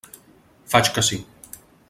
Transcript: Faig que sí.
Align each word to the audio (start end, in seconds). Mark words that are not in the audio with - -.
Faig 0.71 0.91
que 0.97 1.05
sí. 1.11 1.21